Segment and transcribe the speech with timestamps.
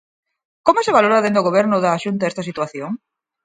[0.67, 2.91] ¿Como se valora dende o Goberno da Xunta esta situación?